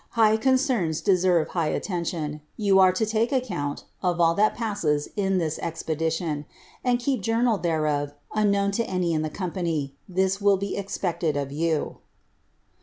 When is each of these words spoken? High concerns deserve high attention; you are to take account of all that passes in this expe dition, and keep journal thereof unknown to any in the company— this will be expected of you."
High 0.17 0.35
concerns 0.35 0.99
deserve 0.99 1.49
high 1.49 1.67
attention; 1.67 2.41
you 2.57 2.79
are 2.79 2.91
to 2.91 3.05
take 3.05 3.31
account 3.31 3.83
of 4.01 4.19
all 4.19 4.33
that 4.33 4.55
passes 4.55 5.09
in 5.15 5.37
this 5.37 5.59
expe 5.59 5.95
dition, 5.99 6.45
and 6.83 6.97
keep 6.97 7.21
journal 7.21 7.59
thereof 7.59 8.13
unknown 8.33 8.71
to 8.71 8.83
any 8.89 9.13
in 9.13 9.21
the 9.21 9.29
company— 9.29 9.93
this 10.19 10.41
will 10.41 10.57
be 10.57 10.75
expected 10.75 11.37
of 11.37 11.51
you." 11.51 11.97